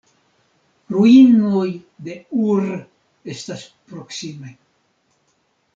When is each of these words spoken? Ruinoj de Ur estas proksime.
Ruinoj 0.95 1.67
de 2.09 2.15
Ur 2.47 2.67
estas 3.35 3.69
proksime. 3.93 4.55